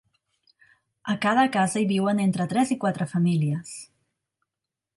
A 1.13 1.15
cada 1.25 1.43
casa 1.57 1.83
hi 1.83 1.85
viuen 1.93 2.23
entre 2.25 2.47
tres 2.55 2.73
i 2.77 2.81
quatre 2.85 3.07
famílies. 3.15 3.75